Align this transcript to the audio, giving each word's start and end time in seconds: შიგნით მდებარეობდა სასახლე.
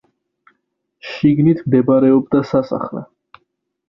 შიგნით 1.09 1.61
მდებარეობდა 1.65 2.41
სასახლე. 2.53 3.05